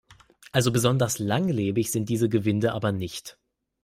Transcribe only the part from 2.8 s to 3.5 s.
nicht.